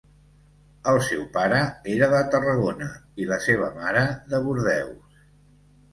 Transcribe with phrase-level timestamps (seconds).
[0.93, 1.59] El seu pare
[1.97, 2.89] era de Tarragona
[3.25, 5.25] i la seva mare de Bordeus.